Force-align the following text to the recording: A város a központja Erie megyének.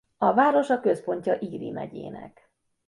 A 0.17 0.33
város 0.33 0.69
a 0.69 0.79
központja 0.79 1.33
Erie 1.33 1.71
megyének. 1.71 2.49